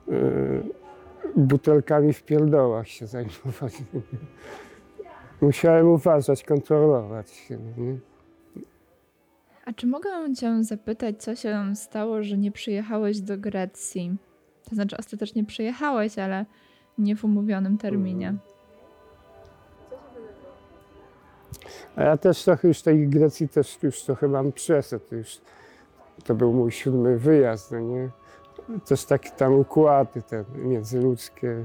[0.09, 0.63] yy,
[1.37, 3.73] butelkami w pierdołach się zajmować.
[5.41, 7.59] Musiałem uważać, kontrolować się.
[7.77, 7.99] Nie?
[9.65, 14.17] A czy mogę cię zapytać, co się stało, że nie przyjechałeś do Grecji?
[14.69, 16.47] To znaczy, ostatecznie przyjechałeś, ale
[16.99, 18.29] nie w umówionym terminie.
[18.29, 18.58] Mhm.
[21.97, 25.13] A ja też trochę już tej Grecji też już trochę mam przesyt.
[25.13, 25.41] Już
[26.25, 28.11] to był mój siódmy wyjazd, no nie?
[28.87, 31.65] Też takie tam układy te międzyludzkie,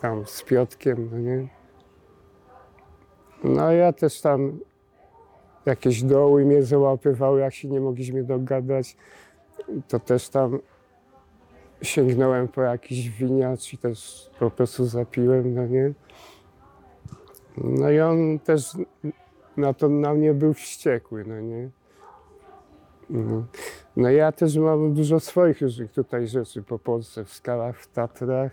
[0.00, 1.48] tam z Piotkiem, no nie?
[3.44, 4.58] No ja też tam
[5.66, 8.96] jakieś doły mnie załapywały, jak się nie mogliśmy dogadać,
[9.88, 10.58] to też tam
[11.82, 15.92] sięgnąłem po jakiś winiacz i też po prostu zapiłem, no nie?
[17.64, 18.76] No i on też
[19.56, 21.70] na to na mnie był wściekły, no nie?
[23.10, 23.46] Mhm.
[23.96, 28.52] No ja też mam dużo swoich różnych tutaj rzeczy po Polsce, w skalach, w Tatrach.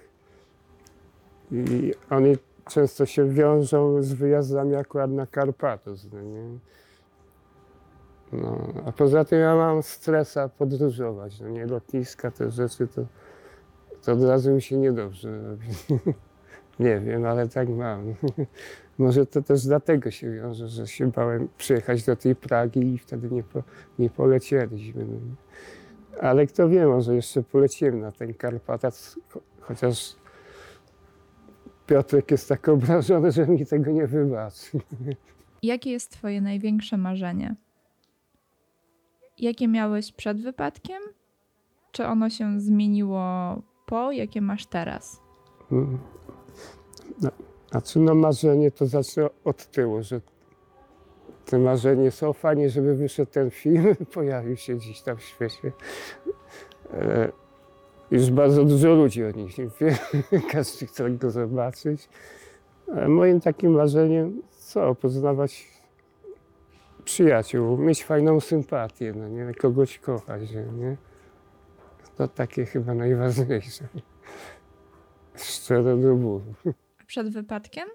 [1.52, 2.38] I oni
[2.70, 6.58] często się wiążą z wyjazdami akurat na Karpatos, no nie?
[8.32, 11.66] No, a poza tym ja mam stresa podróżować, no nie?
[11.66, 13.06] Lotniska, te rzeczy, to,
[14.06, 15.68] to od razu mi się niedobrze robi.
[16.80, 18.16] Nie wiem, ale tak mam.
[18.98, 23.30] Może to też dlatego się wiąże, że się bałem przyjechać do tej Pragi i wtedy
[23.32, 23.64] nie, po,
[24.00, 25.06] nie polecieliśmy.
[25.06, 25.20] No.
[26.22, 30.16] Ale kto wie, może jeszcze poleciłem na ten Karpatas, cho- chociaż
[31.88, 34.80] Piotrek jest tak obrażony, że mi tego nie wybaczy.
[35.64, 37.56] Jakie jest twoje największe marzenie?
[39.40, 41.02] Jakie miałeś przed wypadkiem?
[41.92, 43.22] Czy ono się zmieniło
[43.86, 44.12] po?
[44.12, 45.22] Jakie masz teraz?
[45.72, 45.98] Mm.
[47.22, 47.30] No,
[47.76, 50.22] znaczy no marzenie to zacznę od tyłu, że
[51.46, 55.72] te marzenie są fajnie, żeby wyszedł ten film, pojawił się gdzieś tam w świecie.
[56.94, 57.32] E,
[58.12, 59.98] już bardzo dużo ludzi o nich wie,
[60.52, 62.10] każdy chce go zobaczyć.
[62.88, 65.68] E, moim takim marzeniem, co, poznawać
[67.06, 70.98] przyjaciół, mieć fajną sympatię, no nie, kogoś kochać, nie?
[72.18, 73.88] To takie chyba najważniejsze.
[75.36, 76.54] Szczere do bólu.
[77.08, 77.88] Przed wypadkiem?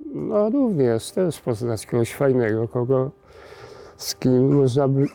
[0.00, 3.10] No również też poznać kogoś fajnego, kogo
[3.96, 5.06] z kim można by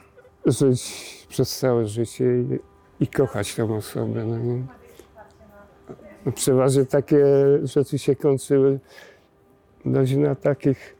[0.46, 0.82] żyć
[1.30, 2.60] przez całe życie i,
[3.04, 4.26] i kochać tą osobę.
[4.26, 4.64] No nie?
[6.26, 7.26] No Przeważnie takie
[7.64, 8.80] rzeczy się kończyły
[9.86, 10.96] dość na takich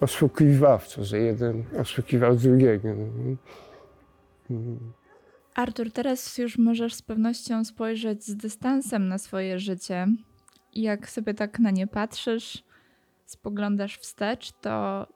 [0.00, 2.88] oszukiwawczo, że jeden oszukiwał drugiego.
[2.88, 3.36] No nie?
[5.56, 5.68] Mm.
[5.68, 10.06] Artur, teraz już możesz z pewnością spojrzeć z dystansem na swoje życie.
[10.74, 12.64] Jak sobie tak na nie patrzysz,
[13.26, 15.06] spoglądasz wstecz, to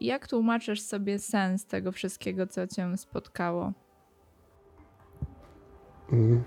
[0.00, 3.72] jak tłumaczysz sobie sens tego wszystkiego, co cię spotkało?
[6.12, 6.42] Mhm.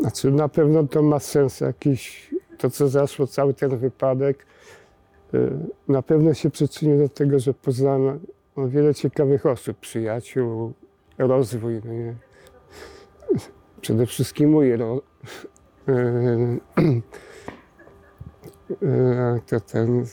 [0.00, 4.46] Znaczy na pewno to ma sens jakiś, to co zaszło, cały ten wypadek,
[5.34, 5.50] y,
[5.88, 8.18] na pewno się przyczynił do tego, że poznano
[8.56, 10.72] no, wiele ciekawych osób, przyjaciół,
[11.18, 12.14] rozwój, no nie?
[13.80, 14.78] Przede wszystkim mój y,
[18.82, 20.06] y, jak to ten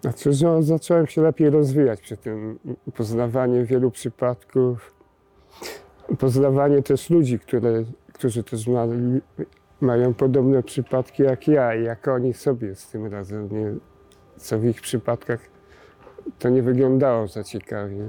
[0.00, 2.58] Znaczy, że zacząłem się lepiej rozwijać przy tym
[2.94, 4.94] poznawaniem wielu przypadków,
[6.18, 8.86] poznawanie też ludzi, które, którzy też ma,
[9.80, 13.74] mają podobne przypadki jak ja i jak oni sobie z tym razem, nie,
[14.36, 15.40] co w ich przypadkach
[16.38, 18.04] to nie wyglądało za ciekawie.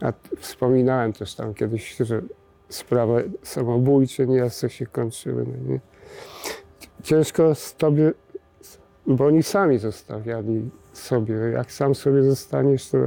[0.00, 2.22] A wspominałem też tam kiedyś, że
[2.68, 5.46] sprawy samobójcze nieraz się kończyły.
[5.46, 5.80] No nie?
[7.02, 8.12] Ciężko z tobie,
[9.06, 11.34] bo oni sami zostawiali sobie.
[11.34, 12.98] Jak sam sobie zostaniesz, to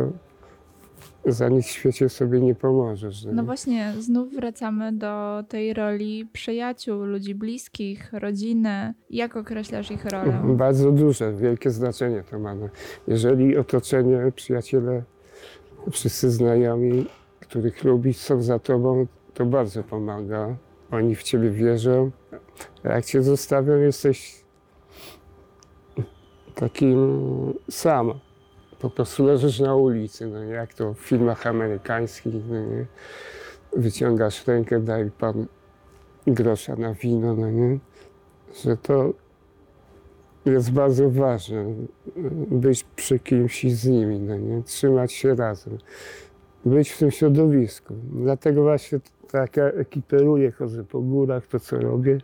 [1.26, 3.26] za nic w świecie sobie nie pomożesz.
[3.26, 3.44] No nie?
[3.44, 8.94] właśnie, znów wracamy do tej roli przyjaciół, ludzi bliskich, rodziny.
[9.10, 10.42] Jak określasz ich rolę?
[10.46, 12.56] Bardzo duże, wielkie znaczenie to ma.
[12.56, 12.70] No.
[13.08, 15.04] Jeżeli otoczenie, przyjaciele,
[15.92, 17.08] wszyscy znajomi,
[17.40, 20.56] których lubisz, są za tobą, to bardzo pomaga.
[20.92, 22.12] Oni w ciebie wierzą.
[22.84, 24.44] Jak cię zostawią, jesteś
[26.56, 27.00] takim
[27.70, 28.14] sam.
[28.80, 30.52] Po prostu leżysz na ulicy, no nie?
[30.52, 32.34] jak to w filmach amerykańskich.
[32.50, 32.86] No nie?
[33.78, 35.46] Wyciągasz rękę, daj pan
[36.28, 37.80] grosza na wino, no nie?
[38.64, 39.14] Że to
[40.46, 41.66] jest bardzo ważne,
[42.52, 44.64] być przy kimś i z nimi, no nie?
[44.64, 45.78] trzymać się razem,
[46.66, 47.94] być w tym środowisku.
[48.12, 49.00] Dlatego właśnie
[49.32, 52.18] tak ja ekiperuję, chodzę po górach, to co robię,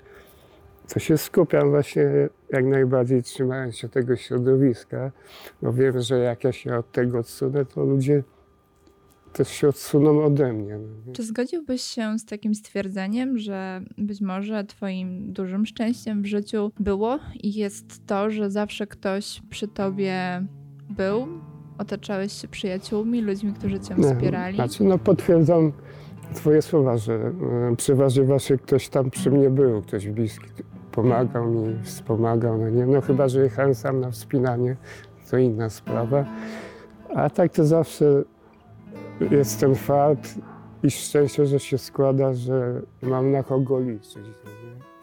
[0.94, 5.12] to się skupiam właśnie jak najbardziej trzymając się tego środowiska,
[5.62, 8.24] bo wiem, że jak ja się od tego odsunę, to ludzie
[9.34, 10.78] też się odsuną ode mnie.
[10.78, 11.14] No?
[11.14, 17.20] Czy zgodziłbyś się z takim stwierdzeniem, że być może Twoim dużym szczęściem w życiu było
[17.44, 20.46] i jest to, że zawsze ktoś przy Tobie
[20.90, 21.28] był?
[21.78, 24.56] Otaczałeś się przyjaciółmi, ludźmi, którzy Cię wspierali?
[24.56, 25.72] Znaczy, no potwierdzam
[26.36, 30.46] Twoje słowa, że e, przeważnie właśnie ktoś tam przy mnie był, ktoś bliski,
[30.92, 32.86] pomagał mi, wspomagał, no nie?
[32.86, 34.76] No chyba, że jechałem sam na wspinanie,
[35.32, 36.26] to inna sprawa.
[37.16, 38.24] A tak to zawsze
[39.32, 40.40] jest ten fakt
[40.84, 44.16] i szczęście, że się składa, że mam na kogo liczyć.
[44.16, 44.52] No?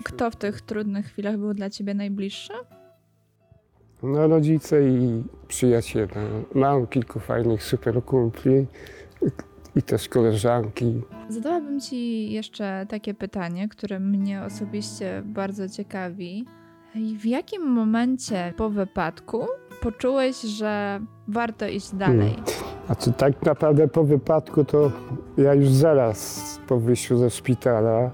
[0.05, 2.53] Kto w tych trudnych chwilach był dla Ciebie najbliższy?
[4.03, 6.09] No rodzice i przyjaciele.
[6.55, 8.67] Mam kilku fajnych super kumpli
[9.77, 11.03] i też koleżanki.
[11.29, 16.45] Zadałabym Ci jeszcze takie pytanie, które mnie osobiście bardzo ciekawi.
[17.19, 19.47] W jakim momencie po wypadku
[19.83, 22.37] poczułeś, że warto iść dalej?
[22.91, 24.91] Znaczy tak naprawdę po wypadku to
[25.39, 28.11] ja już zaraz po wyjściu ze szpitala,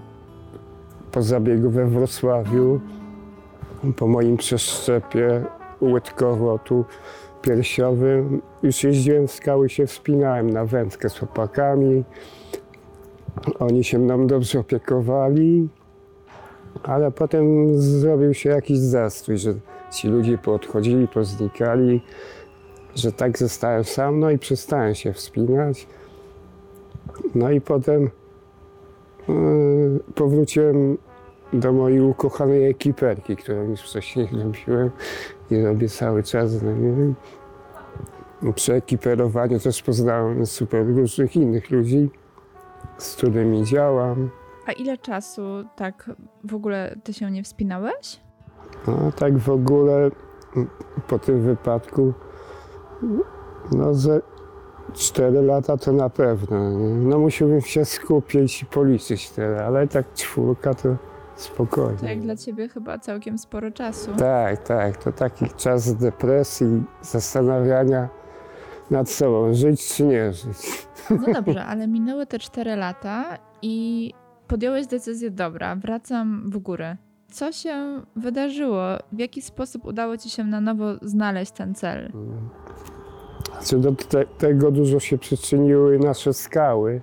[1.12, 2.80] po zabiegu we Wrocławiu,
[3.96, 5.44] po moim przeszczepie
[5.82, 6.84] łydkowo-tu
[7.42, 12.04] piersiowym, już jeździłem w skały, się wspinałem na wędkę z chłopakami.
[13.58, 15.68] Oni się mną dobrze opiekowali,
[16.82, 19.54] ale potem zrobił się jakiś zastrój, że
[19.92, 22.00] ci ludzie poodchodzili, poznikali
[22.96, 25.86] że tak zostałem sam, no i przestałem się wspinać.
[27.34, 28.10] No i potem
[29.28, 30.98] yy, powróciłem
[31.52, 34.90] do mojej ukochanej ekiperki, którą już wcześniej robiłem
[35.50, 36.62] i robię cały czas.
[36.62, 37.14] No, nie wiem.
[38.54, 42.10] Przy ekiperowaniu też poznałem super różnych innych ludzi,
[42.98, 44.30] z którymi działam.
[44.66, 45.42] A ile czasu
[45.76, 46.10] tak
[46.44, 48.20] w ogóle Ty się nie wspinałeś?
[48.86, 50.10] No tak w ogóle
[50.56, 50.68] mm,
[51.08, 52.12] po tym wypadku,
[53.72, 54.20] no ze
[54.94, 56.70] 4 lata to na pewno.
[56.70, 56.88] nie?
[56.88, 60.96] No musiałbym się skupić i policzyć tyle, ale tak czwórka to
[61.36, 61.98] spokojnie.
[61.98, 64.10] To jak dla Ciebie chyba całkiem sporo czasu.
[64.18, 68.08] Tak, tak, to taki czas depresji, zastanawiania
[68.90, 70.86] nad sobą, żyć czy nie żyć.
[71.10, 73.24] No dobrze, ale minęły te 4 lata
[73.62, 74.12] i
[74.48, 76.96] podjąłeś decyzję, dobra, wracam w górę.
[77.30, 78.82] Co się wydarzyło?
[79.12, 82.12] W jaki sposób udało Ci się na nowo znaleźć ten cel?
[83.60, 87.00] Znaczy do te, tego dużo się przyczyniły nasze skały.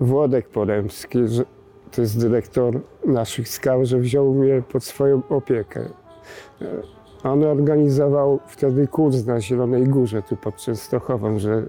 [0.00, 1.44] Włodek Poremski, że,
[1.92, 5.80] to jest dyrektor naszych skał, że wziął mnie pod swoją opiekę.
[6.62, 6.66] E,
[7.22, 11.66] On organizował wtedy kurs na Zielonej Górze, tu pod Częstochową, że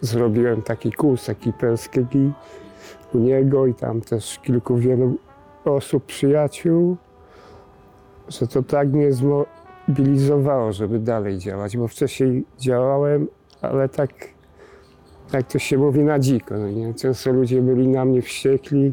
[0.00, 2.00] zrobiłem taki kurs ekiperski
[3.14, 5.16] u niego i tam też kilku wielu
[5.64, 6.96] osób, przyjaciół,
[8.28, 9.12] że to tak mnie
[9.88, 13.28] zmobilizowało, żeby dalej działać, bo wcześniej działałem,
[13.62, 14.10] ale tak,
[15.32, 16.58] jak to się mówi, na dziko.
[16.58, 16.94] No nie?
[16.94, 18.92] Często ludzie byli na mnie wściekli,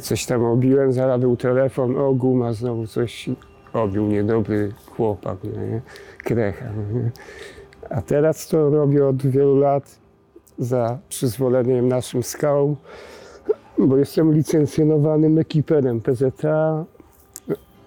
[0.00, 3.30] coś tam obiłem, zaraz był telefon, o guma znowu coś
[3.72, 5.80] obił, niedobry chłopak, no nie?
[6.18, 6.66] krecha.
[6.76, 7.10] No nie?
[7.90, 9.98] A teraz to robię od wielu lat
[10.58, 12.76] za przyzwoleniem naszym skałom,
[13.78, 16.84] bo jestem licencjonowanym ekiperem PZA.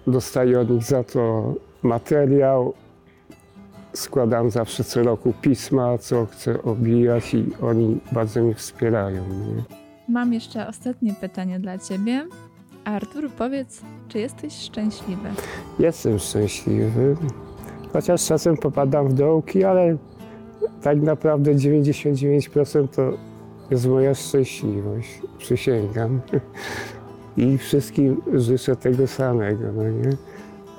[0.07, 1.53] Dostaję od nich za to
[1.84, 2.73] materiał,
[3.93, 9.23] składam zawsze co roku pisma, co chcę obijać i oni bardzo mnie wspierają.
[9.27, 9.63] Nie?
[10.09, 12.25] Mam jeszcze ostatnie pytanie dla ciebie.
[12.86, 15.30] Artur, powiedz, czy jesteś szczęśliwy?
[15.80, 17.15] Jestem szczęśliwy,
[17.93, 19.97] chociaż czasem popadam w dołki, ale
[20.82, 23.13] tak naprawdę 99% to
[23.71, 25.21] jest moja szczęśliwość.
[25.38, 26.21] Przysięgam.
[27.38, 30.09] I wszystkim życzę tego samego, no nie?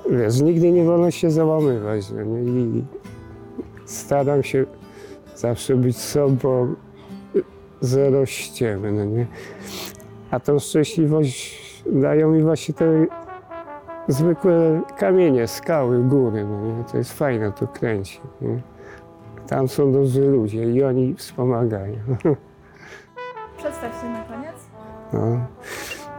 [0.09, 2.41] Wiesz, nigdy nie wolno się załamywać, no nie?
[2.41, 2.85] I
[3.85, 4.65] staram się
[5.35, 6.75] zawsze być sobą,
[7.81, 9.27] zero ściemy, no nie?
[10.31, 13.07] A tą szczęśliwość dają mi właśnie te
[14.07, 16.83] zwykłe kamienie, skały, góry, no nie?
[16.83, 18.61] To jest fajne, to kręci, nie?
[19.47, 21.95] Tam są dobrzy ludzie i oni wspomagają.
[23.57, 24.55] Przedstaw się na koniec.
[25.13, 25.45] No.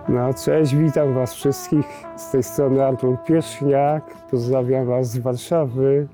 [0.09, 1.87] No, cześć, witam Was wszystkich.
[2.17, 4.05] Z tej strony Artur Pierzchniak.
[4.31, 6.09] Pozdrawiam Was z Warszawy.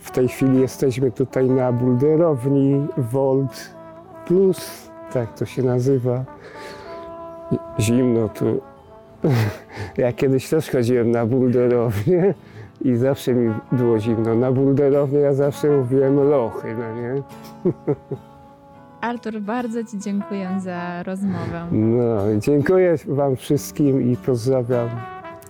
[0.00, 3.70] W tej chwili jesteśmy tutaj na bulderowni Volt
[4.26, 6.24] Plus, tak to się nazywa.
[7.78, 8.60] Zimno tu.
[9.96, 12.34] Ja kiedyś też chodziłem na bulderownię
[12.80, 14.34] i zawsze mi było zimno.
[14.34, 17.22] Na bulderownię ja zawsze mówiłem lochy, no nie?
[19.00, 21.66] Artur, bardzo Ci dziękuję za rozmowę.
[21.72, 24.88] No, dziękuję Wam wszystkim i pozdrawiam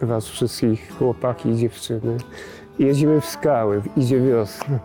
[0.02, 2.16] Was wszystkich, chłopaki i dziewczyny.
[2.78, 4.78] Jedziemy w skały, idzie wiosna.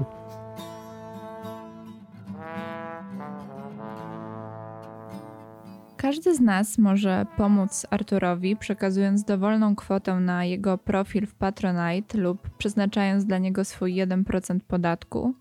[5.97, 12.49] Każdy z nas może pomóc Arturowi, przekazując dowolną kwotę na jego profil w Patronite lub
[12.57, 15.33] przeznaczając dla niego swój 1% podatku.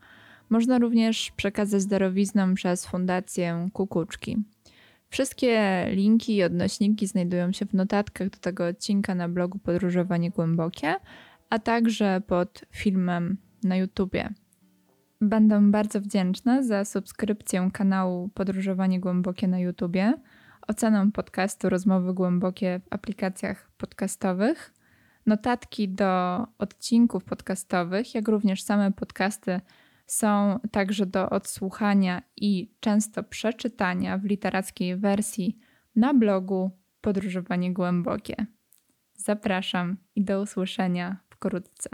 [0.53, 4.37] Można również przekazać darowizną przez Fundację Kukuczki.
[5.09, 10.95] Wszystkie linki i odnośniki znajdują się w notatkach do tego odcinka na blogu Podróżowanie Głębokie,
[11.51, 14.29] a także pod filmem na YouTubie.
[15.21, 20.15] Będę bardzo wdzięczna za subskrypcję kanału Podróżowanie Głębokie na YouTubie,
[20.69, 24.75] ocenę podcastu Rozmowy Głębokie w aplikacjach podcastowych,
[25.27, 29.61] notatki do odcinków podcastowych, jak również same podcasty
[30.13, 35.59] są także do odsłuchania i często przeczytania w literackiej wersji
[35.97, 38.47] na blogu Podróżowanie Głębokie.
[39.15, 41.91] Zapraszam i do usłyszenia wkrótce.